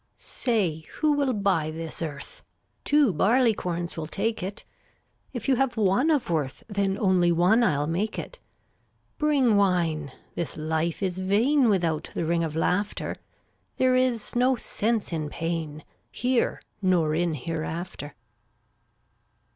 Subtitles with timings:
[0.17, 2.41] 367 Say, who will buy this earth?
[2.83, 4.65] Two barleycorns will take it;
[5.31, 8.39] If you have one of worth, Then only one Til make it.
[9.19, 13.17] Bring wine; this life is vain Without the ring of laughter;
[13.77, 18.15] There is no sense in pain, Here nor in hereafter.